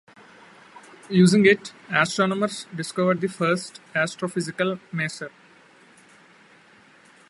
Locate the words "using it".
1.11-1.73